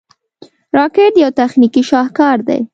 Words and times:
راکټ 0.77 1.13
یو 1.23 1.31
تخنیکي 1.39 1.81
شاهکار 1.89 2.37
دی 2.47 2.59